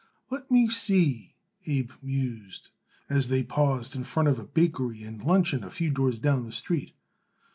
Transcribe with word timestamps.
"Let 0.31 0.49
me 0.49 0.67
see," 0.67 1.35
Abe 1.67 1.91
mused, 2.01 2.69
as 3.07 3.27
they 3.27 3.43
paused 3.43 3.95
in 3.95 4.03
front 4.03 4.29
of 4.29 4.39
a 4.39 4.47
bakery 4.47 5.03
and 5.03 5.21
lunchroom 5.23 5.63
a 5.63 5.69
few 5.69 5.91
doors 5.91 6.17
down 6.17 6.43
the 6.43 6.51
street. 6.51 6.95